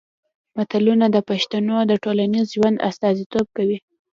متلونه 0.57 1.05
د 1.11 1.17
پښتنو 1.29 1.77
د 1.85 1.91
ټولنیز 2.03 2.45
ژوند 2.55 2.83
استازیتوب 2.89 3.47
کوي 3.57 3.77